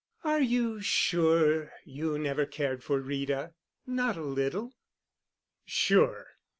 "Are 0.23 0.41
you 0.41 0.81
sure 0.81 1.71
you 1.85 2.17
never 2.17 2.47
cared 2.47 2.83
for 2.83 2.99
Rita? 2.99 3.53
Not 3.85 4.17
a 4.17 4.23
little?" 4.23 4.73
"Sure." 5.63 6.25